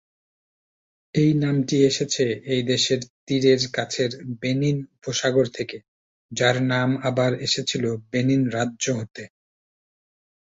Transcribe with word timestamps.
এই 1.15 1.31
নামটি 1.35 1.77
এসেছে 1.85 2.23
এই 2.45 2.61
দেশের 2.63 3.01
তীরের 3.25 3.61
কাছের 3.73 4.11
বেনিন 4.41 4.77
উপসাগর 4.95 5.45
থেকে, 5.57 5.77
যার 6.31 6.57
নাম 6.71 6.89
আবার 7.09 7.31
এসেছিলো 7.41 7.89
বেনিন 8.11 8.41
রাজ্য 8.49 8.85
হতে। 8.99 9.23